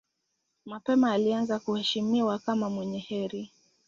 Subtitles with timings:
[0.65, 3.51] Mapema alianza kuheshimiwa kama mwenye heri.